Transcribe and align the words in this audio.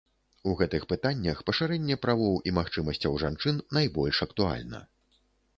У 0.51 0.53
гэтых 0.61 0.85
пытаннях 0.93 1.43
пашырэнне 1.49 1.97
правоў 2.05 2.41
і 2.49 2.53
магчымасцяў 2.59 3.21
жанчын 3.25 3.63
найбольш 3.79 4.23
актуальна. 4.29 4.83